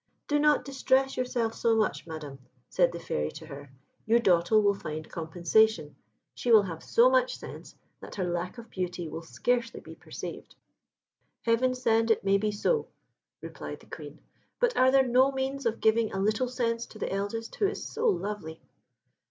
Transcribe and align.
"Do 0.27 0.39
not 0.39 0.65
distress 0.65 1.15
yourself 1.15 1.53
so 1.53 1.75
much, 1.75 2.07
Madam," 2.07 2.39
said 2.69 2.91
the 2.91 2.99
Fairy 2.99 3.29
to 3.33 3.45
her. 3.45 3.71
"Your 4.07 4.17
daughter 4.17 4.59
will 4.59 4.73
find 4.73 5.07
compensation; 5.07 5.95
she 6.33 6.51
will 6.51 6.63
have 6.63 6.83
so 6.83 7.07
much 7.07 7.37
sense 7.37 7.75
that 7.99 8.15
her 8.15 8.23
lack 8.23 8.57
of 8.57 8.71
beauty 8.71 9.07
will 9.07 9.21
scarcely 9.21 9.79
be 9.79 9.93
perceived." 9.93 10.55
"Heaven 11.43 11.75
send 11.75 12.09
it 12.09 12.23
may 12.23 12.39
be 12.39 12.51
so," 12.51 12.87
replied 13.41 13.79
the 13.81 13.95
Queen; 13.95 14.17
"but 14.59 14.75
are 14.75 14.89
there 14.89 15.05
no 15.05 15.31
means 15.31 15.67
of 15.67 15.79
giving 15.81 16.11
a 16.11 16.19
little 16.19 16.47
sense 16.49 16.87
to 16.87 16.97
the 16.97 17.13
eldest, 17.13 17.53
who 17.57 17.67
is 17.67 17.85
so 17.85 18.07
lovely?" 18.07 18.59